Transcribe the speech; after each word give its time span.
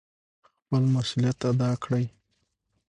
خپل 0.59 0.83
مسؤلیت 0.95 1.39
ادا 1.51 1.71
کړئ. 1.83 2.05